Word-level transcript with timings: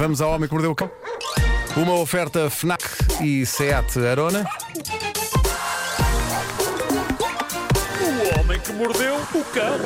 Vamos 0.00 0.22
ao 0.22 0.32
Homem 0.32 0.48
que 0.48 0.54
Mordeu 0.54 0.70
o 0.70 0.74
Cão. 0.74 0.90
Uma 1.76 1.92
oferta 1.96 2.48
FNAC 2.48 2.82
e 3.20 3.44
SEAT 3.44 3.98
Arona. 3.98 4.46
O 8.00 8.40
homem 8.40 8.58
que 8.60 8.72
mordeu 8.72 9.16
o 9.16 9.44
cão. 9.52 9.78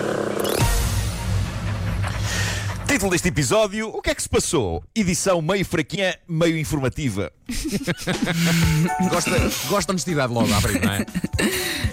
Título 2.86 3.10
deste 3.10 3.26
episódio: 3.26 3.88
O 3.88 4.00
que 4.00 4.10
é 4.10 4.14
que 4.14 4.22
se 4.22 4.28
passou? 4.28 4.84
Edição 4.94 5.42
meio 5.42 5.64
fraquinha, 5.64 6.16
meio 6.28 6.56
informativa. 6.58 7.32
Gosta, 9.10 9.32
gosta 9.68 9.86
de 9.86 9.90
honestidade 9.90 10.32
logo 10.32 10.54
à 10.54 10.60
frente, 10.60 10.86
não 10.86 10.92
é? 10.92 11.06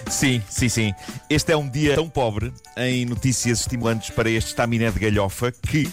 Sim, 0.08 0.40
sim, 0.48 0.68
sim. 0.68 0.94
Este 1.28 1.50
é 1.50 1.56
um 1.56 1.68
dia 1.68 1.96
tão 1.96 2.08
pobre 2.08 2.52
em 2.76 3.04
notícias 3.04 3.62
estimulantes 3.62 4.10
para 4.10 4.30
este 4.30 4.50
estaminé 4.50 4.92
de 4.92 5.00
galhofa 5.00 5.50
que 5.50 5.90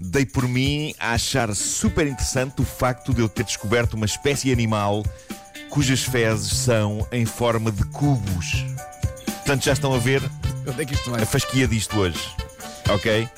dei 0.00 0.24
por 0.26 0.46
mim 0.48 0.94
a 0.98 1.12
achar 1.12 1.54
super 1.54 2.06
interessante 2.06 2.60
o 2.60 2.64
facto 2.64 3.12
de 3.14 3.20
eu 3.20 3.28
ter 3.28 3.44
descoberto 3.44 3.94
uma 3.94 4.06
espécie 4.06 4.52
animal 4.52 5.04
cujas 5.70 6.02
fezes 6.02 6.56
são 6.58 7.06
em 7.12 7.24
forma 7.26 7.70
de 7.72 7.84
cubos. 7.86 8.64
Portanto, 9.24 9.64
já 9.64 9.72
estão 9.72 9.94
a 9.94 9.98
ver 9.98 10.22
Onde 10.66 10.82
é 10.82 10.84
que 10.84 10.94
isto 10.94 11.10
vai? 11.10 11.22
a 11.22 11.26
fasquia 11.26 11.68
disto 11.68 11.98
hoje. 11.98 12.18
Ok? 12.88 13.28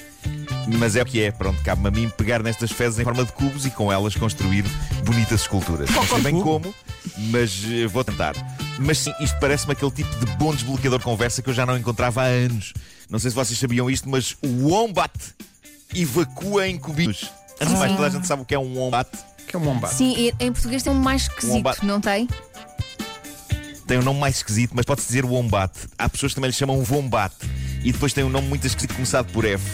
Mas 0.78 0.96
é 0.96 1.02
o 1.02 1.06
que 1.06 1.22
é, 1.22 1.30
pronto, 1.30 1.62
cabe-me 1.62 1.88
a 1.88 1.90
mim 1.90 2.08
pegar 2.10 2.42
nestas 2.42 2.70
fezes 2.70 2.98
em 2.98 3.04
forma 3.04 3.24
de 3.24 3.32
cubos 3.32 3.64
e 3.64 3.70
com 3.70 3.90
elas 3.90 4.14
construir 4.14 4.64
bonitas 5.04 5.40
esculturas. 5.40 5.88
Não 5.90 6.06
sei 6.06 6.20
bem 6.20 6.40
como, 6.42 6.74
mas 7.30 7.62
eh, 7.66 7.86
vou 7.86 8.04
tentar. 8.04 8.34
Mas 8.78 8.98
sim, 8.98 9.12
isto 9.20 9.38
parece-me 9.40 9.72
aquele 9.72 9.90
tipo 9.90 10.14
de 10.24 10.26
bom 10.36 10.54
desbloqueador 10.54 10.98
de 10.98 11.04
conversa 11.04 11.40
que 11.40 11.48
eu 11.48 11.54
já 11.54 11.64
não 11.64 11.76
encontrava 11.76 12.22
há 12.22 12.26
anos. 12.26 12.74
Não 13.08 13.18
sei 13.18 13.30
se 13.30 13.34
vocês 13.34 13.58
sabiam 13.58 13.88
isto, 13.90 14.08
mas 14.08 14.36
o 14.42 14.68
wombat 14.68 15.10
evacua 15.94 16.68
em 16.68 16.78
cubinhos. 16.78 17.30
Antes 17.60 17.74
de 17.74 17.78
mais, 17.80 17.92
toda 17.92 18.06
a 18.06 18.10
gente 18.10 18.26
sabe 18.26 18.42
o 18.42 18.44
que 18.44 18.54
é 18.54 18.58
um 18.58 18.76
wombat. 18.78 19.10
Que 19.46 19.56
é 19.56 19.58
um 19.58 19.62
bombado. 19.62 19.94
Sim, 19.94 20.14
e 20.16 20.34
em 20.38 20.52
português 20.52 20.82
tem 20.82 20.92
um 20.92 20.96
mais 20.96 21.22
esquisito, 21.22 21.54
Wombat. 21.54 21.84
não 21.84 22.00
tem? 22.00 22.28
Tem 23.86 23.98
um 23.98 24.02
nome 24.02 24.20
mais 24.20 24.36
esquisito, 24.36 24.72
mas 24.74 24.84
pode-se 24.84 25.06
dizer 25.06 25.24
wombat. 25.24 25.72
Há 25.96 26.08
pessoas 26.08 26.32
que 26.32 26.34
também 26.36 26.50
lhe 26.50 26.54
chamam 26.56 26.84
wombat. 26.88 27.34
E 27.82 27.90
depois 27.90 28.12
tem 28.12 28.22
um 28.24 28.28
nome 28.28 28.46
muito 28.46 28.66
esquisito 28.66 28.94
começado 28.94 29.32
por 29.32 29.44
F, 29.46 29.64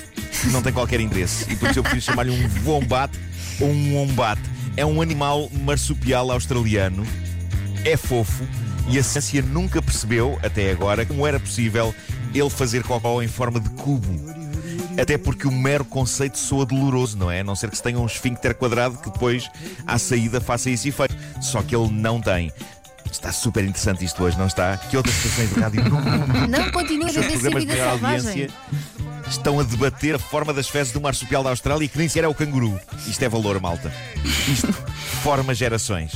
que 0.41 0.49
não 0.49 0.63
tem 0.63 0.73
qualquer 0.73 1.01
interesse. 1.01 1.51
E 1.53 1.57
por 1.57 1.69
isso 1.69 1.81
eu 1.81 1.83
prefiro 1.83 2.03
chamar-lhe 2.03 2.31
um 2.31 2.49
wombat 2.65 3.13
ou 3.61 3.69
um 3.69 3.97
wombat. 3.97 4.41
É 4.77 4.87
um 4.87 5.03
animal 5.03 5.51
marsupial 5.65 6.31
australiano, 6.31 7.05
é 7.85 7.97
fofo 7.97 8.47
e 8.89 8.99
a 8.99 9.03
ciência 9.03 9.43
nunca 9.43 9.81
percebeu, 9.81 10.39
até 10.43 10.71
agora, 10.71 11.05
como 11.07 11.27
era 11.27 11.41
possível 11.41 11.95
ele 12.35 12.51
fazer 12.51 12.83
cocó 12.83 13.23
em 13.23 13.29
forma 13.29 13.59
de 13.59 13.71
cubo. 13.71 14.44
Até 15.01 15.19
porque 15.19 15.47
o 15.47 15.53
mero 15.53 15.85
conceito 15.85 16.39
soa 16.39 16.65
doloroso, 16.65 17.17
não 17.17 17.31
é? 17.31 17.41
A 17.41 17.45
não 17.45 17.57
ser 17.57 17.71
que 17.71 17.77
se 17.77 17.83
tenha 17.83 17.99
um 17.99 18.07
esfíncter 18.07 18.55
quadrado 18.55 18.99
que 18.99 19.11
depois, 19.11 19.51
à 19.87 19.99
saída, 19.99 20.41
faça 20.41 20.71
esse 20.71 20.89
efeito. 20.89 21.17
Só 21.41 21.63
que 21.63 21.75
ele 21.75 21.91
não 21.91 22.21
tem. 22.21 22.53
Está 23.11 23.33
super 23.33 23.63
interessante 23.65 24.05
isto 24.05 24.23
hoje, 24.23 24.37
não 24.37 24.47
está? 24.47 24.77
Que 24.77 24.97
outras 24.97 25.15
estações 25.17 25.51
de 25.55 25.61
rádio 25.61 25.85
no 25.85 26.01
mundo 26.01 26.49
Não, 26.49 26.71
continua 26.73 27.09
a 27.09 27.13
vida 27.13 27.39
selvagem. 27.39 27.83
audiência 27.83 28.51
estão 29.29 29.59
a 29.61 29.63
debater 29.63 30.15
a 30.17 30.19
forma 30.19 30.53
das 30.53 30.69
fezes 30.69 30.93
do 30.93 31.01
marsupial 31.01 31.43
da 31.43 31.51
Austrália 31.51 31.89
que 31.89 31.97
nem 31.97 32.09
sequer 32.09 32.25
é 32.25 32.29
o 32.29 32.35
canguru. 32.35 32.79
Isto 33.07 33.23
é 33.25 33.29
valor, 33.29 33.61
malta. 33.61 33.93
Isto 34.49 34.73
forma 35.23 35.55
gerações. 35.55 36.13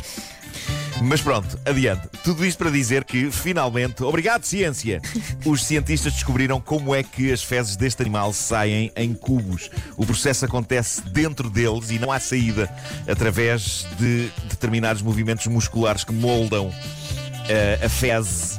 Mas 1.03 1.21
pronto, 1.21 1.59
adiante. 1.65 2.09
Tudo 2.25 2.45
isto 2.45 2.59
para 2.59 2.71
dizer 2.71 3.05
que, 3.05 3.31
finalmente, 3.31 4.03
obrigado, 4.03 4.45
ciência! 4.45 5.01
Os 5.47 5.65
cientistas 5.65 6.13
descobriram 6.13 6.61
como 6.61 6.95
é 6.95 7.03
que 7.03 7.33
as 7.33 7.43
fezes 7.43 7.77
deste 7.77 8.03
animal 8.03 8.33
saem 8.33 8.91
em 8.97 9.15
cubos. 9.15 9.71
O 9.97 10.05
processo 10.05 10.45
acontece 10.45 11.01
dentro 11.03 11.49
deles 11.49 11.91
e 11.91 11.99
não 11.99 12.11
há 12.11 12.19
saída 12.19 12.69
através 13.07 13.87
de 13.99 14.31
determinados 14.49 15.01
movimentos 15.01 15.47
musculares 15.47 16.05
que 16.05 16.13
moldam 16.13 16.73
eh, 17.49 17.79
a 17.83 17.89
fezes. 17.89 18.59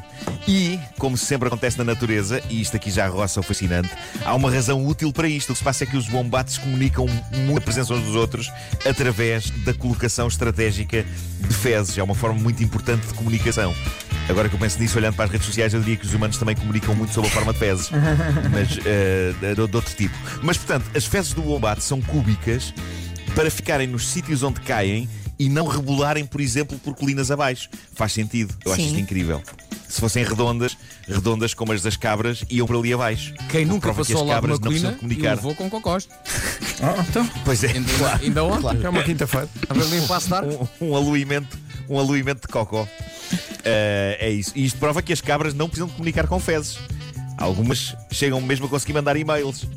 E, 0.49 0.79
como 0.97 1.15
sempre 1.15 1.47
acontece 1.47 1.77
na 1.77 1.83
natureza, 1.83 2.41
e 2.49 2.59
isto 2.59 2.75
aqui 2.75 2.89
já 2.89 3.07
roça 3.07 3.39
o 3.39 3.43
fascinante, 3.43 3.91
há 4.25 4.33
uma 4.33 4.49
razão 4.49 4.83
útil 4.83 5.13
para 5.13 5.27
isto. 5.27 5.51
O 5.51 5.53
que 5.53 5.59
se 5.59 5.63
passa 5.63 5.83
é 5.83 5.87
que 5.87 5.95
os 5.95 6.09
bombates 6.09 6.57
comunicam 6.57 7.05
muito 7.31 7.59
a 7.59 7.61
presença 7.61 7.93
uns 7.93 8.03
dos 8.03 8.15
outros 8.15 8.51
através 8.83 9.51
da 9.63 9.75
colocação 9.75 10.27
estratégica 10.27 11.05
de 11.39 11.53
fezes. 11.53 11.95
É 11.99 12.01
uma 12.01 12.15
forma 12.15 12.39
muito 12.39 12.63
importante 12.63 13.05
de 13.05 13.13
comunicação. 13.13 13.75
Agora 14.27 14.49
que 14.49 14.55
eu 14.55 14.59
penso 14.59 14.79
nisso, 14.79 14.97
olhando 14.97 15.13
para 15.13 15.25
as 15.25 15.31
redes 15.31 15.45
sociais, 15.45 15.71
eu 15.71 15.81
diria 15.81 15.97
que 15.97 16.07
os 16.07 16.15
humanos 16.15 16.35
também 16.37 16.55
comunicam 16.55 16.95
muito 16.95 17.13
sobre 17.13 17.29
a 17.29 17.33
forma 17.33 17.53
de 17.53 17.59
fezes, 17.59 17.91
mas 18.51 18.69
de, 18.69 19.53
de 19.53 19.61
outro 19.61 19.93
tipo. 19.95 20.17
Mas, 20.41 20.57
portanto, 20.57 20.89
as 20.95 21.05
fezes 21.05 21.31
do 21.31 21.43
bombate 21.43 21.83
são 21.83 22.01
cúbicas 22.01 22.73
para 23.35 23.51
ficarem 23.51 23.85
nos 23.85 24.07
sítios 24.07 24.41
onde 24.41 24.61
caem 24.61 25.07
e 25.37 25.47
não 25.47 25.67
rebolarem, 25.67 26.25
por 26.25 26.41
exemplo, 26.41 26.79
por 26.79 26.95
colinas 26.95 27.29
abaixo. 27.29 27.69
Faz 27.93 28.13
sentido. 28.13 28.55
Eu 28.65 28.73
acho 28.73 28.81
Sim. 28.81 28.87
isto 28.87 28.99
incrível. 28.99 29.43
Se 29.89 29.99
fossem 29.99 30.23
redondas, 30.23 30.77
redondas 31.07 31.53
como 31.55 31.73
as 31.73 31.81
das 31.81 31.97
cabras, 31.97 32.45
iam 32.49 32.67
por 32.67 32.77
ali 32.77 32.93
abaixo. 32.93 33.33
Quem 33.49 33.65
nunca 33.65 33.87
Prova 33.87 34.05
que 34.05 34.13
passou 34.13 34.27
as 34.29 34.35
cabras 34.35 34.57
uma 34.59 34.63
não 34.65 34.71
precisam 34.71 34.93
comunicar. 34.95 35.35
levou 35.35 35.55
com 35.55 35.69
cocós. 35.69 36.07
Pois 37.43 37.63
é, 37.63 37.71
Ainda, 37.71 37.91
claro. 37.97 38.23
ainda 38.23 38.43
ontem. 38.45 38.85
É 38.85 38.89
uma 38.89 39.03
quinta-feira. 39.03 39.49
Arcos. 39.67 40.69
Um, 40.79 40.89
um 40.91 40.95
aluimento, 40.95 41.57
um 41.89 41.99
aluimento 41.99 42.41
de 42.41 42.47
cocó. 42.53 42.87
Eh, 43.65 44.17
é 44.19 44.29
isso. 44.29 44.53
E 44.55 44.63
isto 44.65 44.79
prova 44.79 45.01
que 45.01 45.11
as 45.11 45.19
cabras 45.19 45.53
não 45.53 45.67
precisam 45.67 45.87
de 45.87 45.93
comunicar 45.95 46.25
com 46.27 46.39
fezes. 46.39 46.77
Algumas 47.37 47.95
chegam 48.11 48.39
mesmo 48.39 48.67
a 48.67 48.69
conseguir 48.69 48.93
mandar 48.93 49.17
e-mails. 49.17 49.67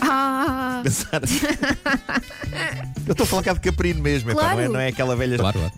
Ah, 0.00 0.80
Pensar. 0.82 1.20
Eu 3.06 3.12
estou 3.12 3.24
a 3.24 3.26
falar 3.26 3.42
cá 3.42 3.52
de 3.52 3.60
caprino 3.60 4.00
mesmo, 4.02 4.30
epá, 4.30 4.40
Claro. 4.40 4.56
não, 4.56 4.62
é, 4.64 4.68
não 4.68 4.80
é 4.80 4.88
aquela 4.88 5.14
velha. 5.14 5.36
Claro, 5.38 5.58
claro. 5.58 5.74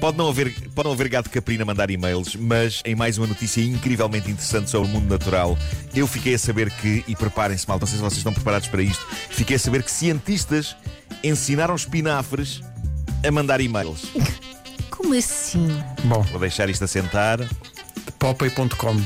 Pode 0.00 0.16
não, 0.16 0.28
haver, 0.28 0.54
pode 0.74 0.86
não 0.86 0.92
haver 0.92 1.08
gato 1.08 1.28
caprino 1.28 1.62
a 1.62 1.66
mandar 1.66 1.90
e-mails, 1.90 2.36
mas 2.36 2.82
em 2.84 2.94
mais 2.94 3.18
uma 3.18 3.26
notícia 3.26 3.60
incrivelmente 3.60 4.30
interessante 4.30 4.70
sobre 4.70 4.88
o 4.88 4.92
mundo 4.92 5.08
natural, 5.08 5.58
eu 5.92 6.06
fiquei 6.06 6.34
a 6.34 6.38
saber 6.38 6.70
que, 6.70 7.04
e 7.08 7.16
preparem-se 7.16 7.66
mal, 7.68 7.80
não 7.80 7.86
sei 7.86 7.96
se 7.96 8.02
vocês 8.02 8.18
estão 8.18 8.32
preparados 8.32 8.68
para 8.68 8.80
isto, 8.80 9.04
fiquei 9.30 9.56
a 9.56 9.58
saber 9.58 9.82
que 9.82 9.90
cientistas 9.90 10.76
ensinaram 11.24 11.74
espinafres 11.74 12.60
a 13.26 13.30
mandar 13.32 13.60
e-mails. 13.60 14.02
como 14.90 15.14
assim? 15.14 15.68
Bom, 16.04 16.22
Vou 16.22 16.38
deixar 16.40 16.68
isto 16.68 16.84
a 16.84 16.86
sentar. 16.86 17.40
popey.com. 18.20 18.96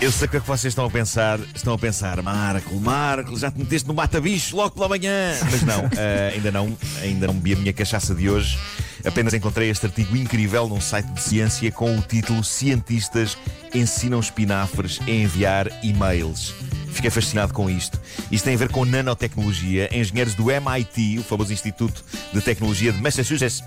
Eu 0.00 0.10
sei 0.10 0.26
o 0.26 0.30
que 0.30 0.36
é 0.36 0.40
que 0.40 0.46
vocês 0.46 0.72
estão 0.72 0.84
a 0.84 0.90
pensar. 0.90 1.38
Estão 1.54 1.74
a 1.74 1.78
pensar, 1.78 2.20
Marco, 2.22 2.74
Marco, 2.74 3.38
já 3.38 3.50
te 3.52 3.58
meteste 3.58 3.86
no 3.86 3.94
mata-bicho 3.94 4.56
logo 4.56 4.70
pela 4.72 4.88
manhã. 4.88 5.32
Mas 5.48 5.62
não, 5.62 5.88
eh, 5.96 6.32
ainda 6.34 6.50
não, 6.50 6.76
ainda 7.00 7.26
não 7.28 7.34
bebi 7.34 7.52
a 7.52 7.56
minha 7.56 7.72
cachaça 7.72 8.12
de 8.12 8.28
hoje. 8.28 8.58
Apenas 9.04 9.34
encontrei 9.34 9.68
este 9.68 9.86
artigo 9.86 10.16
incrível 10.16 10.68
num 10.68 10.80
site 10.80 11.06
de 11.06 11.20
ciência 11.20 11.72
com 11.72 11.96
o 11.96 12.02
título 12.02 12.44
Cientistas 12.44 13.36
ensinam 13.74 14.20
espinafres 14.20 15.00
a 15.06 15.10
enviar 15.10 15.68
e-mails. 15.82 16.54
Fiquei 16.92 17.10
fascinado 17.10 17.52
com 17.52 17.68
isto. 17.68 18.00
Isto 18.30 18.44
tem 18.44 18.54
a 18.54 18.58
ver 18.58 18.70
com 18.70 18.84
nanotecnologia. 18.84 19.88
Engenheiros 19.96 20.34
do 20.34 20.50
MIT, 20.50 21.18
o 21.18 21.22
famoso 21.22 21.52
Instituto 21.52 22.04
de 22.32 22.40
Tecnologia 22.40 22.92
de 22.92 23.00
Massachusetts, 23.00 23.64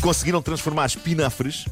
conseguiram 0.00 0.42
transformar 0.42 0.86
espinafres 0.86 1.66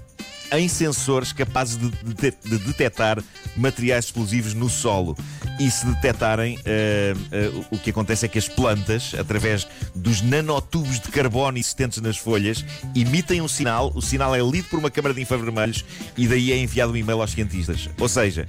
em 0.51 0.69
sensores 0.69 1.33
capazes 1.33 1.77
de, 1.77 1.91
de, 1.91 2.35
de 2.43 2.59
detectar 2.59 3.23
materiais 3.57 4.07
explosivos 4.07 4.55
no 4.55 4.69
solo. 4.69 5.17
E 5.59 5.71
se 5.71 5.87
detectarem, 5.87 6.59
eh, 6.65 7.15
eh, 7.31 7.51
o 7.71 7.79
que 7.79 7.91
acontece 7.91 8.27
é 8.27 8.29
que 8.29 8.39
as 8.39 8.49
plantas, 8.49 9.15
através 9.17 9.67
dos 9.95 10.21
nanotubos 10.21 10.99
de 10.99 11.09
carbono 11.09 11.59
existentes 11.59 12.01
nas 12.01 12.17
folhas, 12.17 12.65
emitem 12.95 13.41
um 13.41 13.47
sinal. 13.47 13.93
O 13.95 14.03
sinal 14.03 14.35
é 14.35 14.41
lido 14.41 14.69
por 14.69 14.81
uma 14.81 14.91
câmara 14.91 15.15
de 15.15 15.23
infravermelhos 15.23 15.85
e 16.17 16.27
daí 16.27 16.53
é 16.53 16.59
enviado 16.59 16.93
um 16.93 16.97
e-mail 16.97 17.21
aos 17.21 17.31
cientistas. 17.31 17.89
Ou 18.01 18.09
seja, 18.09 18.49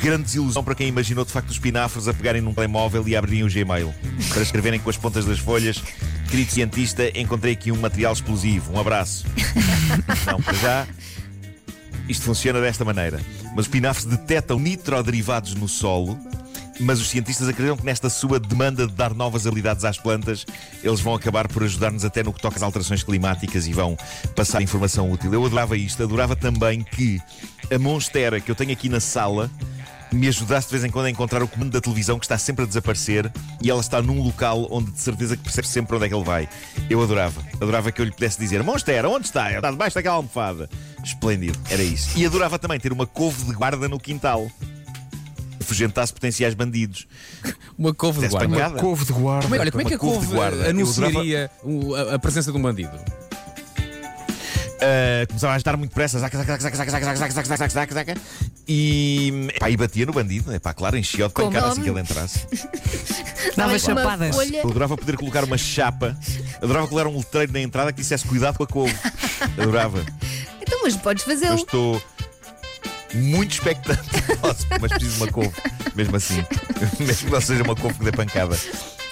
grande 0.00 0.24
desilusão 0.24 0.64
para 0.64 0.74
quem 0.74 0.88
imaginou 0.88 1.24
de 1.24 1.30
facto 1.30 1.48
os 1.48 1.54
espinafres 1.54 2.08
a 2.08 2.14
pegarem 2.14 2.42
num 2.42 2.52
telemóvel 2.52 3.06
e 3.06 3.14
abrirem 3.14 3.44
o 3.44 3.48
Gmail 3.48 3.94
para 4.30 4.42
escreverem 4.42 4.80
com 4.80 4.90
as 4.90 4.96
pontas 4.96 5.24
das 5.24 5.38
folhas. 5.38 5.80
Querido 6.28 6.50
cientista, 6.50 7.08
encontrei 7.16 7.52
aqui 7.52 7.70
um 7.70 7.76
material 7.76 8.12
explosivo. 8.12 8.72
Um 8.72 8.80
abraço. 8.80 9.24
Não, 10.26 10.42
para 10.42 10.54
já. 10.54 10.86
Isto 12.08 12.24
funciona 12.24 12.60
desta 12.60 12.84
maneira. 12.84 13.20
Mas 13.54 13.60
os 13.60 13.66
espinafres 13.66 14.06
detectam 14.06 14.58
nitroderivados 14.58 15.54
no 15.54 15.68
solo, 15.68 16.18
mas 16.80 17.00
os 17.00 17.08
cientistas 17.08 17.48
acreditam 17.48 17.76
que 17.76 17.84
nesta 17.84 18.08
sua 18.08 18.40
demanda 18.40 18.86
de 18.86 18.92
dar 18.92 19.14
novas 19.14 19.46
habilidades 19.46 19.84
às 19.84 19.98
plantas, 19.98 20.46
eles 20.82 21.00
vão 21.00 21.14
acabar 21.14 21.46
por 21.48 21.62
ajudar-nos 21.62 22.04
até 22.04 22.22
no 22.22 22.32
que 22.32 22.40
toca 22.40 22.56
às 22.56 22.62
alterações 22.62 23.02
climáticas 23.02 23.66
e 23.66 23.72
vão 23.72 23.96
passar 24.34 24.62
informação 24.62 25.10
útil. 25.10 25.32
Eu 25.32 25.44
adorava 25.44 25.76
isto, 25.76 26.02
adorava 26.02 26.34
também 26.34 26.82
que 26.82 27.20
a 27.72 27.78
Monstera 27.78 28.40
que 28.40 28.50
eu 28.50 28.54
tenho 28.54 28.72
aqui 28.72 28.88
na 28.88 29.00
sala 29.00 29.50
me 30.12 30.28
ajudasse 30.28 30.66
de 30.68 30.72
vez 30.72 30.84
em 30.84 30.90
quando 30.90 31.06
a 31.06 31.10
encontrar 31.10 31.42
o 31.42 31.48
comando 31.48 31.70
da 31.70 31.80
televisão 31.80 32.18
que 32.18 32.24
está 32.24 32.36
sempre 32.38 32.64
a 32.64 32.68
desaparecer 32.68 33.30
e 33.62 33.70
ela 33.70 33.80
está 33.80 34.00
num 34.02 34.20
local 34.22 34.66
onde 34.70 34.90
de 34.90 35.00
certeza 35.00 35.36
que 35.36 35.42
percebe 35.42 35.66
sempre 35.68 35.96
onde 35.96 36.04
é 36.06 36.08
que 36.08 36.14
ele 36.14 36.24
vai. 36.24 36.48
Eu 36.90 37.02
adorava. 37.02 37.40
Adorava 37.54 37.90
que 37.92 38.00
eu 38.00 38.04
lhe 38.04 38.12
pudesse 38.12 38.38
dizer: 38.38 38.62
Monstera, 38.62 39.08
onde 39.08 39.26
está? 39.26 39.50
Está 39.52 39.70
debaixo 39.70 39.94
daquela 39.94 40.16
almofada. 40.16 40.68
Esplêndido, 41.02 41.58
era 41.70 41.82
isso. 41.82 42.16
E 42.18 42.24
adorava 42.26 42.58
também 42.58 42.78
ter 42.78 42.92
uma 42.92 43.06
couve 43.06 43.44
de 43.44 43.52
guarda 43.52 43.88
no 43.88 43.98
quintal. 43.98 44.50
afugentasse 45.60 46.12
potenciais 46.12 46.54
bandidos. 46.54 47.06
Uma 47.78 47.94
couve 47.94 48.20
de 48.20 48.28
guarda. 48.28 48.48
pancada. 48.48 48.78
Couve 48.78 49.04
de 49.06 49.12
guarda. 49.12 49.42
Como 49.44 49.54
é, 49.54 49.58
olha, 49.60 49.70
como 49.72 49.82
é 49.82 49.84
que 49.86 49.94
a 49.94 49.96
Uma 49.96 50.00
couve 50.00 50.18
de 50.20 50.24
couve 50.26 50.36
guarda. 50.36 50.64
Eu 50.64 50.70
anunciaria 50.70 51.50
o- 51.64 51.94
a, 51.94 52.14
a 52.14 52.18
presença 52.18 52.52
de 52.52 52.58
um 52.58 52.62
bandido? 52.62 52.90
Uh, 54.82 55.26
começava 55.28 55.52
a 55.52 55.56
agitar 55.56 55.78
muito 55.78 55.92
pressa, 55.92 56.18
zaca, 56.18 56.36
zaca, 56.36 56.58
zaca, 56.58 56.76
zaca, 56.76 56.90
zaca, 56.90 57.04
zaca, 57.06 57.16
zaca, 57.16 57.32
zaca, 57.32 57.56
zaca, 57.56 57.68
zaca, 57.72 57.94
zaca, 57.94 58.20
e 58.66 59.48
epá, 59.54 59.70
e 59.70 59.76
batia 59.76 60.06
no 60.06 60.12
bandido, 60.12 60.52
epá, 60.54 60.72
claro, 60.72 60.96
enchia 60.96 61.26
de 61.28 61.34
pancada 61.34 61.68
assim 61.68 61.82
que 61.82 61.90
ele 61.90 62.00
entrasse. 62.00 62.46
Dava 63.56 63.78
chapadas. 63.78 64.34
folha. 64.34 64.58
Eu 64.58 64.70
adorava 64.70 64.96
poder 64.96 65.16
colocar 65.16 65.44
uma 65.44 65.58
chapa, 65.58 66.16
adorava 66.62 66.86
colocar 66.86 67.08
um 67.08 67.16
letreiro 67.18 67.52
na 67.52 67.60
entrada 67.60 67.92
que 67.92 68.00
dissesse 68.00 68.26
cuidado 68.26 68.56
com 68.56 68.64
a 68.64 68.66
couve. 68.66 68.94
Adorava. 69.58 70.04
Então, 70.60 70.80
mas 70.82 70.96
podes 70.96 71.26
Eu 71.26 71.34
fazê-lo. 71.34 71.56
estou 71.56 72.02
muito 73.14 73.52
expectante, 73.52 74.00
mas 74.80 74.92
preciso 74.92 75.16
de 75.16 75.22
uma 75.22 75.32
couve, 75.32 75.52
mesmo 75.94 76.16
assim. 76.16 76.44
Mesmo 77.00 77.26
que 77.26 77.32
não 77.32 77.40
seja 77.40 77.62
uma 77.62 77.76
couve 77.76 77.98
que 77.98 78.04
dê 78.04 78.12
pancada. 78.12 78.56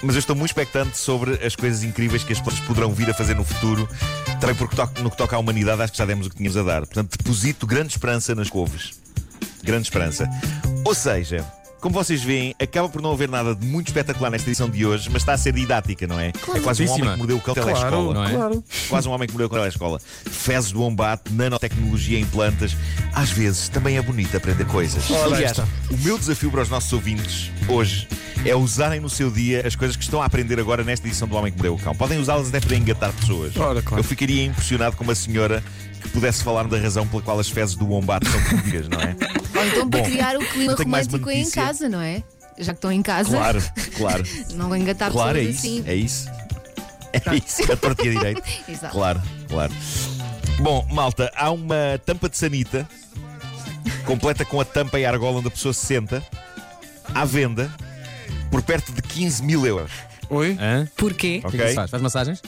Mas 0.02 0.14
eu 0.14 0.20
estou 0.20 0.34
muito 0.34 0.50
expectante 0.50 0.96
sobre 0.96 1.44
as 1.44 1.54
coisas 1.54 1.82
incríveis 1.82 2.24
que 2.24 2.32
as 2.32 2.38
pessoas 2.40 2.58
poderão 2.60 2.92
vir 2.92 3.10
a 3.10 3.14
fazer 3.14 3.34
no 3.34 3.44
futuro. 3.44 3.86
Também 4.40 4.56
porque 4.56 4.74
no 5.02 5.10
que 5.10 5.16
toca 5.16 5.36
à 5.36 5.38
humanidade, 5.38 5.82
acho 5.82 5.92
que 5.92 5.98
já 5.98 6.06
demos 6.06 6.26
o 6.26 6.30
que 6.30 6.36
tínhamos 6.36 6.56
a 6.56 6.62
dar. 6.62 6.86
Portanto, 6.86 7.18
deposito 7.18 7.66
grande 7.66 7.88
esperança 7.88 8.34
nas 8.34 8.48
couves. 8.48 8.99
Grande 9.62 9.82
esperança. 9.84 10.28
Ou 10.84 10.94
seja, 10.94 11.44
como 11.80 11.94
vocês 11.94 12.22
veem, 12.22 12.54
acaba 12.58 12.88
por 12.90 13.00
não 13.00 13.12
haver 13.12 13.28
nada 13.28 13.54
de 13.54 13.66
muito 13.66 13.88
espetacular 13.88 14.30
nesta 14.30 14.48
edição 14.50 14.68
de 14.68 14.84
hoje, 14.84 15.08
mas 15.10 15.22
está 15.22 15.32
a 15.32 15.38
ser 15.38 15.52
didática, 15.52 16.06
não 16.06 16.20
é? 16.20 16.28
É 16.28 16.60
quase 16.60 16.84
um 16.84 16.90
homem 16.90 17.10
que 17.12 17.16
mordeu 17.16 17.36
o 17.38 17.40
cão 17.40 17.54
telescola. 17.54 18.14
não 18.14 18.24
é? 18.24 18.30
claro. 18.32 18.64
Quase 18.88 19.08
um 19.08 19.12
homem 19.12 19.26
que 19.26 19.32
morreu 19.32 19.48
com 19.48 19.56
a 19.56 19.66
escola. 19.66 19.98
Fezes 20.30 20.72
do 20.72 20.82
Ombate, 20.82 21.32
nanotecnologia 21.32 22.18
em 22.18 22.26
plantas. 22.26 22.76
Às 23.14 23.30
vezes 23.30 23.70
também 23.70 23.96
é 23.96 24.02
bonito 24.02 24.36
aprender 24.36 24.66
coisas. 24.66 25.10
Ora, 25.10 25.34
Aliás, 25.34 25.58
esta. 25.58 25.68
o 25.90 25.96
meu 25.98 26.18
desafio 26.18 26.50
para 26.50 26.60
os 26.62 26.68
nossos 26.68 26.92
ouvintes 26.92 27.50
hoje 27.66 28.06
é 28.44 28.54
usarem 28.54 29.00
no 29.00 29.08
seu 29.08 29.30
dia 29.30 29.66
as 29.66 29.74
coisas 29.74 29.96
que 29.96 30.02
estão 30.02 30.20
a 30.20 30.26
aprender 30.26 30.60
agora 30.60 30.84
nesta 30.84 31.06
edição 31.06 31.26
do 31.28 31.34
Homem 31.34 31.50
que 31.50 31.58
Mordeu 31.58 31.74
o 31.74 31.78
Cão. 31.78 31.94
Podem 31.94 32.18
usá-las 32.18 32.48
até 32.48 32.60
para 32.60 32.76
engatar 32.76 33.12
pessoas. 33.12 33.56
Ora, 33.56 33.80
claro. 33.80 34.00
Eu 34.00 34.04
ficaria 34.04 34.44
impressionado 34.44 34.96
com 34.96 35.04
uma 35.04 35.14
senhora 35.14 35.62
que 36.00 36.08
pudesse 36.10 36.42
falar 36.44 36.66
da 36.66 36.78
razão 36.78 37.06
pela 37.06 37.22
qual 37.22 37.38
as 37.38 37.48
fezes 37.48 37.74
do 37.74 37.90
Ombate 37.92 38.28
são 38.28 38.42
públicas, 38.44 38.88
não 38.88 39.00
é? 39.00 39.16
Ou 39.60 39.66
então 39.66 39.90
para 39.90 40.00
Bom, 40.00 40.06
criar 40.06 40.36
o 40.36 40.44
clima 40.46 40.74
romântico 40.74 41.30
em 41.30 41.50
casa, 41.50 41.88
não 41.88 42.00
é? 42.00 42.22
Já 42.58 42.72
que 42.72 42.78
estão 42.78 42.92
em 42.92 43.02
casa, 43.02 43.30
Claro, 43.30 43.62
claro. 43.96 44.22
não 44.54 44.74
engatar 44.76 45.10
Claro, 45.10 45.38
é 45.38 45.42
isso. 45.42 45.58
assim. 45.60 45.84
É 45.86 45.94
isso. 45.94 46.28
É 47.12 47.34
isso. 47.34 47.72
A 47.72 47.76
tortia 47.76 48.08
direito. 48.12 48.40
Exato. 48.68 48.92
Claro, 48.94 49.20
claro. 49.48 49.72
Bom, 50.60 50.86
malta, 50.92 51.28
há 51.34 51.50
uma 51.50 52.00
tampa 52.06 52.28
de 52.28 52.36
sanita 52.36 52.88
completa 54.06 54.44
com 54.44 54.60
a 54.60 54.64
tampa 54.64 54.98
e 55.00 55.04
a 55.04 55.10
argola 55.10 55.38
onde 55.38 55.48
a 55.48 55.50
pessoa 55.50 55.74
se 55.74 55.84
senta 55.86 56.22
à 57.12 57.24
venda 57.24 57.68
por 58.48 58.62
perto 58.62 58.92
de 58.92 59.02
15 59.02 59.42
mil 59.42 59.66
euros. 59.66 59.90
Oi? 60.28 60.56
Hã? 60.60 60.88
Porquê? 60.96 61.40
O 61.44 61.50
que 61.50 61.56
é 61.56 61.62
que 61.64 61.68
se 61.70 61.74
faz? 61.74 61.90
Faz 61.90 62.00
massagens? 62.02 62.40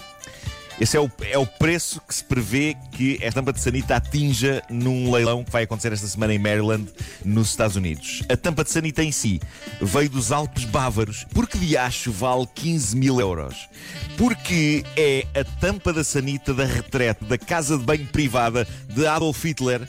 Esse 0.81 0.97
é 0.97 1.01
o, 1.01 1.11
é 1.31 1.39
o 1.39 1.47
preço 1.47 2.01
que 2.01 2.15
se 2.15 2.25
prevê 2.25 2.77
que 2.93 3.19
esta 3.21 3.41
tampa 3.41 3.53
de 3.53 3.61
sanita 3.61 3.97
atinja 3.97 4.63
num 4.71 5.13
leilão 5.13 5.45
que 5.45 5.51
vai 5.51 5.65
acontecer 5.65 5.93
esta 5.93 6.07
semana 6.07 6.35
em 6.35 6.39
Maryland, 6.39 6.89
nos 7.25 7.51
Estados 7.51 7.77
Unidos. 7.77 8.23
A 8.29 8.37
tampa 8.37 8.65
de 8.65 8.71
sanita 8.71 9.03
em 9.03 9.13
si 9.13 9.41
veio 9.81 10.11
dos 10.11 10.33
Alpes 10.33 10.65
Bávaros. 10.65 11.25
Porque 11.33 11.59
de 11.59 11.77
acho 11.77 12.11
vale 12.11 12.47
15 12.55 12.97
mil 12.97 13.21
euros? 13.21 13.69
Porque 14.17 14.85
é 14.97 15.27
a 15.35 15.45
tampa 15.61 15.93
da 15.93 16.03
sanita 16.03 16.53
da 16.55 16.65
retrete 16.65 17.25
da 17.25 17.39
casa 17.39 17.79
de 17.79 17.85
banho 17.85 18.07
privada 18.07 18.67
de 18.89 19.07
Adolf 19.07 19.45
Hitler, 19.45 19.87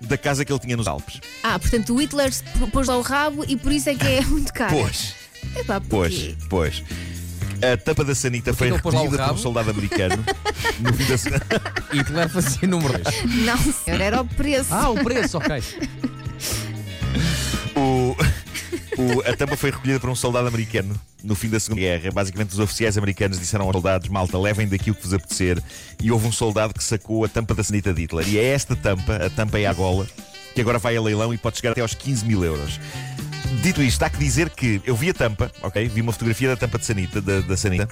da 0.00 0.18
casa 0.18 0.44
que 0.44 0.52
ele 0.52 0.60
tinha 0.60 0.76
nos 0.76 0.86
Alpes. 0.86 1.20
Ah, 1.42 1.58
portanto 1.58 1.94
o 1.94 2.00
Hitler 2.00 2.30
pôs 2.72 2.86
lá 2.86 2.96
o 2.96 3.02
rabo 3.02 3.44
e 3.48 3.56
por 3.56 3.72
isso 3.72 3.88
é 3.88 3.94
que 3.94 4.06
é 4.06 4.20
muito 4.26 4.52
caro. 4.52 4.74
Pois. 4.74 5.14
Epá, 5.54 5.80
Pois, 5.80 6.34
pois. 6.48 6.82
A 7.62 7.76
tampa 7.76 8.04
da 8.04 8.14
sanita 8.14 8.52
foi 8.54 8.70
recolhida 8.72 9.16
por 9.26 9.34
um 9.34 9.38
soldado 9.38 9.70
americano 9.70 10.24
no 10.80 10.92
fim 10.92 11.04
da 11.04 11.18
semana. 11.18 11.42
Hitler 11.92 12.28
fazia 12.28 12.68
números. 12.68 13.02
Não, 13.44 13.58
senhor, 13.72 14.00
era 14.00 14.20
o 14.20 14.26
preço. 14.26 14.72
Ah, 14.74 14.90
o 14.90 15.02
preço, 15.02 15.38
ok. 15.38 15.62
O, 17.74 18.16
o- 18.98 19.20
a 19.30 19.36
tampa 19.36 19.56
foi 19.56 19.70
recolhida 19.70 20.00
por 20.00 20.08
um 20.10 20.14
soldado 20.14 20.48
americano 20.48 20.98
no 21.22 21.34
fim 21.34 21.48
da 21.48 21.60
Segunda 21.60 21.80
Guerra. 21.80 22.10
Basicamente, 22.10 22.50
os 22.52 22.58
oficiais 22.58 22.96
americanos 22.96 23.38
disseram 23.38 23.64
aos 23.66 23.72
soldados: 23.72 24.08
Malta, 24.08 24.38
levem 24.38 24.66
daqui 24.66 24.90
o 24.90 24.94
que 24.94 25.02
vos 25.02 25.12
apetecer. 25.14 25.62
E 26.02 26.10
houve 26.10 26.26
um 26.26 26.32
soldado 26.32 26.72
que 26.74 26.82
sacou 26.82 27.24
a 27.24 27.28
tampa 27.28 27.54
da 27.54 27.62
sanita 27.62 27.92
de 27.92 28.02
Hitler. 28.02 28.28
E 28.28 28.38
é 28.38 28.44
esta 28.44 28.74
tampa, 28.74 29.16
a 29.16 29.30
tampa 29.30 29.58
e 29.58 29.66
a 29.66 29.72
gola, 29.72 30.06
que 30.54 30.60
agora 30.60 30.78
vai 30.78 30.96
a 30.96 31.02
leilão 31.02 31.32
e 31.34 31.38
pode 31.38 31.56
chegar 31.56 31.72
até 31.72 31.80
aos 31.82 31.94
15 31.94 32.24
mil 32.24 32.44
euros. 32.44 32.80
Dito 33.62 33.82
isto, 33.82 34.02
há 34.02 34.10
que 34.10 34.18
dizer 34.18 34.50
que 34.50 34.80
eu 34.84 34.94
vi 34.94 35.10
a 35.10 35.14
tampa, 35.14 35.50
ok? 35.62 35.88
Vi 35.88 36.00
uma 36.00 36.12
fotografia 36.12 36.48
da 36.48 36.56
tampa 36.56 36.78
de 36.78 36.84
sanita, 36.84 37.20
da, 37.20 37.40
da 37.40 37.56
sanita, 37.56 37.88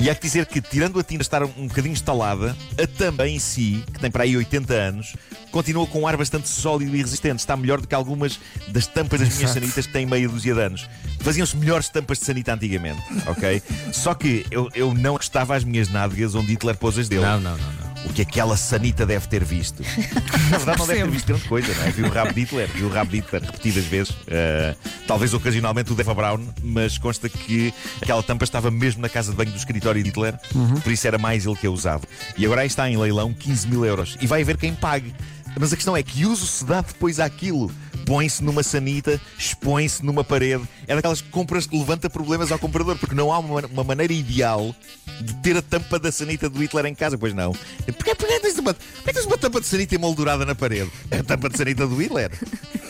e 0.00 0.10
há 0.10 0.14
que 0.14 0.22
dizer 0.22 0.46
que, 0.46 0.60
tirando 0.60 0.98
a 0.98 1.04
tinta 1.04 1.22
estar 1.22 1.42
um, 1.42 1.50
um 1.56 1.66
bocadinho 1.68 1.92
instalada, 1.92 2.56
a 2.82 2.86
tampa 2.86 3.26
em 3.28 3.38
si, 3.38 3.84
que 3.92 4.00
tem 4.00 4.10
para 4.10 4.24
aí 4.24 4.36
80 4.36 4.74
anos, 4.74 5.16
continua 5.50 5.86
com 5.86 6.00
um 6.00 6.06
ar 6.06 6.16
bastante 6.16 6.48
sólido 6.48 6.96
e 6.96 7.02
resistente. 7.02 7.38
Está 7.38 7.56
melhor 7.56 7.80
do 7.80 7.86
que 7.86 7.94
algumas 7.94 8.40
das 8.68 8.86
tampas 8.86 9.20
das 9.20 9.36
minhas 9.36 9.52
sanitas 9.52 9.86
que 9.86 9.92
têm 9.92 10.04
meia 10.04 10.28
dúzia 10.28 10.54
de 10.54 10.60
anos. 10.60 10.88
Faziam-se 11.20 11.56
melhores 11.56 11.88
tampas 11.88 12.18
de 12.18 12.24
sanita 12.24 12.52
antigamente, 12.52 13.00
ok? 13.26 13.62
Só 13.92 14.14
que 14.14 14.44
eu, 14.50 14.68
eu 14.74 14.92
não 14.92 15.14
gostava 15.14 15.54
às 15.54 15.64
minhas 15.64 15.88
nádegas 15.88 16.34
onde 16.34 16.52
Hitler 16.52 16.76
pôs 16.76 16.98
as 16.98 17.08
dele. 17.08 17.22
Não, 17.22 17.40
não, 17.40 17.56
não, 17.56 17.72
não. 17.72 17.83
O 18.04 18.12
que 18.12 18.22
aquela 18.22 18.56
sanita 18.56 19.06
deve 19.06 19.26
ter 19.28 19.42
visto. 19.42 19.82
Na 20.50 20.58
verdade, 20.58 20.78
não 20.78 20.86
deve 20.86 21.02
ter 21.02 21.10
visto 21.10 21.26
grande 21.26 21.48
coisa, 21.48 21.74
não 21.74 21.84
é? 21.84 21.90
Viu 21.90 22.06
o 22.06 22.10
rabo 22.10 22.32
de 22.32 22.40
Hitler, 22.40 22.68
viu 22.68 22.86
o 22.86 22.90
rabo 22.90 23.10
de 23.10 23.16
Hitler 23.18 23.42
repetidas 23.42 23.84
vezes. 23.84 24.10
Uh, 24.10 24.76
talvez 25.06 25.32
ocasionalmente 25.32 25.92
o 25.92 25.94
Deva 25.94 26.14
Brown, 26.14 26.46
mas 26.62 26.98
consta 26.98 27.28
que 27.28 27.72
aquela 28.00 28.22
tampa 28.22 28.44
estava 28.44 28.70
mesmo 28.70 29.00
na 29.00 29.08
casa 29.08 29.30
de 29.30 29.36
banho 29.36 29.50
do 29.50 29.56
escritório 29.56 30.02
de 30.02 30.08
Hitler, 30.10 30.38
por 30.82 30.92
isso 30.92 31.06
era 31.06 31.18
mais 31.18 31.46
ele 31.46 31.56
que 31.56 31.66
a 31.66 31.70
usava. 31.70 32.02
E 32.36 32.44
agora 32.44 32.60
aí 32.60 32.66
está 32.66 32.88
em 32.88 32.96
leilão 32.96 33.32
15 33.32 33.68
mil 33.68 33.84
euros. 33.84 34.16
E 34.20 34.26
vai 34.26 34.42
haver 34.42 34.56
quem 34.56 34.74
pague. 34.74 35.14
Mas 35.58 35.72
a 35.72 35.76
questão 35.76 35.96
é 35.96 36.02
que 36.02 36.26
uso 36.26 36.46
se 36.46 36.64
dá 36.64 36.80
depois 36.80 37.20
àquilo. 37.20 37.70
Põe-se 38.06 38.42
numa 38.42 38.62
sanita, 38.62 39.20
expõe-se 39.38 40.04
numa 40.04 40.22
parede. 40.22 40.64
É 40.86 40.94
daquelas 40.94 41.20
compras 41.20 41.66
que 41.66 41.76
levanta 41.76 42.10
problemas 42.10 42.52
ao 42.52 42.58
comprador, 42.58 42.96
porque 42.98 43.14
não 43.14 43.32
há 43.32 43.38
uma, 43.38 43.66
uma 43.66 43.84
maneira 43.84 44.12
ideal 44.12 44.74
de 45.20 45.34
ter 45.36 45.56
a 45.56 45.62
tampa 45.62 45.98
da 45.98 46.12
sanita 46.12 46.48
do 46.48 46.62
Hitler 46.62 46.86
em 46.86 46.94
casa, 46.94 47.16
pois 47.16 47.32
não. 47.32 47.52
Porquê, 47.52 48.14
porquê, 48.14 48.40
tens 48.40 48.58
uma, 48.58 48.74
porquê 48.74 49.12
tens 49.12 49.26
uma 49.26 49.38
tampa 49.38 49.60
de 49.60 49.66
sanita 49.66 49.94
emoldurada 49.94 50.44
na 50.44 50.54
parede? 50.54 50.90
É 51.10 51.18
a 51.18 51.24
tampa 51.24 51.48
de 51.48 51.56
sanita 51.56 51.86
do 51.86 51.96
Hitler. 51.96 52.30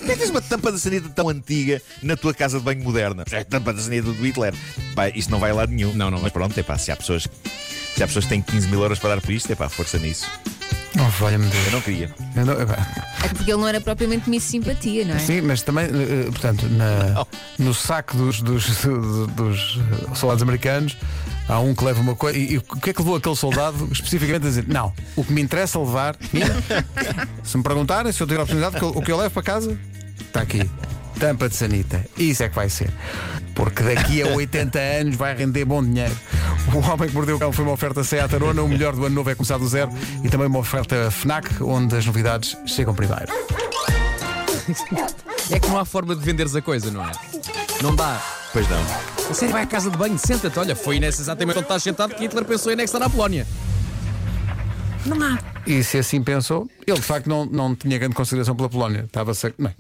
Porquê 0.05 0.17
tens 0.17 0.31
uma 0.31 0.43
tampa 0.43 0.73
de 0.73 0.81
sanita 0.81 1.09
tão 1.09 1.29
antiga 1.29 1.81
na 2.03 2.17
tua 2.17 2.35
casa 2.35 2.59
de 2.59 2.65
banho 2.65 2.83
moderna? 2.83 3.25
É 3.31 3.39
a 3.39 3.45
tampa 3.45 3.73
da 3.73 3.81
sanita 3.81 4.13
do 4.13 4.27
Hitler. 4.27 4.55
Pá, 4.95 5.09
isto 5.09 5.31
não 5.31 5.39
vai 5.39 5.51
a 5.51 5.55
lado 5.55 5.73
nenhum. 5.73 5.93
Não, 5.95 6.11
não 6.11 6.21
Mas 6.21 6.33
pronto, 6.33 6.59
epá, 6.59 6.77
se 6.79 6.91
há 6.91 6.97
pessoas. 6.97 7.29
Se 7.95 8.03
há 8.03 8.07
pessoas 8.07 8.25
que 8.25 8.31
têm 8.31 8.43
15 8.43 8.69
mil 8.69 8.83
euros 8.83 8.99
para 8.99 9.11
dar 9.15 9.21
por 9.21 9.31
isto, 9.31 9.51
epá, 9.53 9.69
força 9.69 9.99
nisso. 9.99 10.29
Oh, 10.97 11.11
valha-me 11.21 11.47
Deus. 11.47 11.67
Eu 11.67 11.73
não 11.73 11.81
queria. 11.81 12.11
Eu 12.37 12.47
não- 12.47 12.53
É 12.55 13.29
porque 13.29 13.51
ele 13.51 13.61
não 13.61 13.67
era 13.69 13.81
propriamente 13.81 14.31
Miss 14.31 14.45
Simpatia, 14.45 15.05
não 15.05 15.17
é? 15.17 15.19
Sim, 15.19 15.41
mas 15.41 15.61
também, 15.63 15.87
eh, 15.87 16.25
portanto, 16.31 16.67
na- 16.69 17.27
no 17.59 17.75
saco 17.75 18.17
dos, 18.17 18.41
dos, 18.41 18.65
do- 18.83 19.27
dos 19.35 19.81
eh, 20.11 20.15
soldados 20.15 20.43
americanos, 20.43 20.97
há 21.49 21.59
um 21.59 21.75
que 21.75 21.85
leva 21.85 22.01
uma 22.01 22.15
coisa. 22.15 22.39
E, 22.39 22.53
e 22.55 22.59
o 22.59 22.63
que 22.63 22.91
é 22.91 22.93
que 22.93 23.01
levou 23.01 23.17
aquele 23.17 23.35
soldado 23.35 23.89
especificamente 23.91 24.45
a 24.47 24.49
dizer? 24.49 24.67
Não, 24.69 24.93
o 25.17 25.25
que 25.25 25.33
me 25.33 25.43
interessa 25.43 25.79
levar, 25.81 26.15
se 27.43 27.57
me 27.57 27.63
perguntarem 27.65 28.13
se 28.13 28.23
eu 28.23 28.27
tiver 28.27 28.41
a 28.41 28.45
oportunidade, 28.45 28.77
o 28.77 28.79
que 28.79 28.85
eu- 28.85 28.91
o 28.91 29.03
que 29.03 29.11
eu 29.13 29.17
levo 29.17 29.31
para 29.31 29.43
casa, 29.43 29.77
está 30.21 30.43
aqui. 30.43 30.69
Tampa 31.19 31.49
de 31.49 31.55
sanita. 31.57 32.05
Isso 32.19 32.43
é 32.43 32.49
que 32.49 32.57
vai 32.57 32.69
ser. 32.69 32.91
Porque 33.55 33.85
daqui 33.85 34.21
a 34.21 34.27
80 34.29 34.79
anos 34.81 35.15
vai 35.17 35.33
render 35.37 35.65
bom 35.65 35.83
dinheiro. 35.83 36.15
O 36.73 36.79
Homem 36.91 37.09
que 37.09 37.15
Mordeu 37.15 37.37
o 37.37 37.39
Cão 37.39 37.53
foi 37.53 37.65
uma 37.65 37.73
oferta 37.73 38.05
Seat 38.05 38.35
Arona. 38.35 38.63
O 38.63 38.69
melhor 38.69 38.95
do 38.95 39.05
ano 39.05 39.15
novo 39.15 39.31
é 39.31 39.35
começar 39.35 39.59
do 39.59 39.67
zero. 39.69 39.91
E 40.23 40.29
também 40.29 40.47
uma 40.47 40.59
oferta 40.59 41.11
FNAC, 41.11 41.63
onde 41.63 41.97
as 41.97 42.07
novidades 42.07 42.57
chegam 42.67 42.95
primeiro. 42.95 43.33
É 45.51 45.61
que 45.61 45.69
não 45.69 45.79
há 45.79 45.85
forma 45.85 46.15
de 46.17 46.25
venderes 46.25 46.57
a 46.57 46.63
coisa, 46.63 46.91
não 46.91 47.05
é? 47.05 47.13
Não 47.83 47.95
dá. 47.95 48.21
Pois 48.53 48.69
não. 48.69 48.83
Você 49.29 49.49
vai 49.49 49.63
à 49.63 49.67
casa 49.67 49.91
de 49.91 49.97
banho, 49.97 50.19
senta-te. 50.19 50.59
Olha, 50.59 50.77
foi 50.77 51.01
nessa 51.01 51.21
exatamente 51.21 51.59
onde 51.59 51.65
estás 51.65 51.83
sentado 51.83 52.15
que 52.15 52.23
Hitler 52.23 52.45
pensou 52.45 52.71
em 52.71 52.75
anexar 52.75 53.03
a 53.03 53.11
Polónia. 53.11 53.47
Não 55.05 55.21
há. 55.23 55.39
E 55.67 55.83
se 55.83 55.99
assim 55.99 56.23
pensou, 56.23 56.69
ele 56.87 56.99
de 56.99 57.03
facto 57.03 57.27
não, 57.27 57.45
não 57.47 57.75
tinha 57.75 57.99
grande 57.99 58.15
consideração 58.15 58.55
pela 58.55 58.69
Polónia. 58.69 59.05
Estava 59.05 59.31
a 59.31 59.35
ser. 59.35 59.55
Não. 59.59 59.71
é? 59.71 59.75